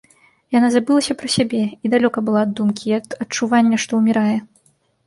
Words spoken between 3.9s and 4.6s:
ўмірае.